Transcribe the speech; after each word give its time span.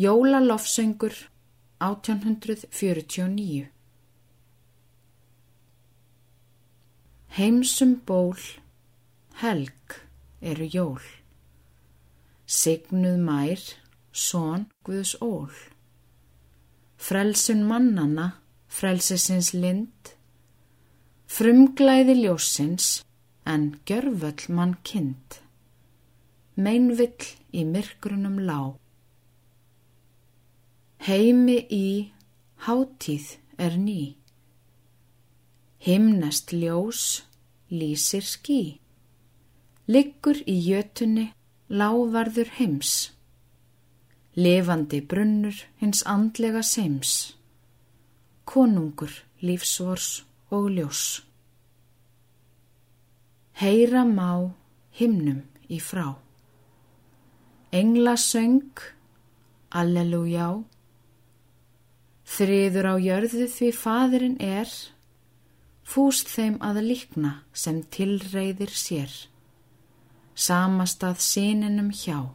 Jólalofsöngur 0.00 1.12
1849 1.78 3.70
Heimsum 7.28 8.02
ból, 8.04 8.36
helg 9.34 10.06
eru 10.38 10.66
jól. 10.70 11.00
Signuð 12.44 13.18
mær, 13.26 13.58
són 14.12 14.70
Guðs 14.86 15.16
ól. 15.20 15.50
Frelsun 16.96 17.66
mannana, 17.66 18.30
frelsesins 18.70 19.50
lind. 19.50 20.14
Frumglæði 21.26 22.20
ljósins, 22.22 23.02
en 23.42 23.72
gjörvöll 23.82 24.46
mann 24.46 24.78
kind. 24.82 25.42
Meinvill 26.54 27.32
í 27.50 27.66
myrkrunum 27.66 28.38
lá. 28.46 28.78
Heimi 31.08 31.62
í 31.72 32.12
hátíð 32.66 33.28
er 33.56 33.78
ný. 33.80 34.18
Himnest 35.80 36.52
ljós 36.52 37.22
lýsir 37.72 38.26
skí. 38.28 38.76
Liggur 39.88 40.42
í 40.44 40.58
jötunni 40.66 41.30
lávarður 41.72 42.52
heims. 42.58 42.92
Levandi 44.36 45.00
brunnur 45.00 45.64
hins 45.80 46.04
andlega 46.04 46.60
seims. 46.60 47.16
Konungur 48.44 49.24
lífsvors 49.40 50.12
og 50.52 50.68
ljós. 50.76 51.02
Heyra 53.64 54.04
má 54.04 54.32
himnum 55.00 55.46
í 55.72 55.80
frá. 55.80 56.10
Engla 57.72 58.20
söng, 58.20 58.76
allelujá. 59.72 60.52
Þriður 62.38 62.86
á 62.86 62.94
jörðu 63.02 63.46
því 63.50 63.68
fadurinn 63.74 64.36
er, 64.38 64.70
fúst 65.82 66.28
þeim 66.30 66.60
að 66.62 66.84
líkna 66.86 67.32
sem 67.50 67.80
tilreyðir 67.90 68.70
sér, 68.70 69.10
samastað 70.38 71.18
síninum 71.24 71.88
hjá. 71.90 72.30